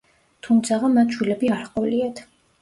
თუმცაღა 0.45 0.89
მათ 0.93 1.13
შვილები 1.17 1.53
არ 1.57 1.61
ჰყოლიათ. 1.67 2.25